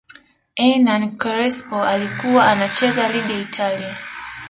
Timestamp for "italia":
3.41-3.97